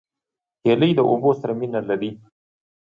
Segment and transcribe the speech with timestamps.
[0.65, 2.11] هیلۍ د اوبو سره مینه لري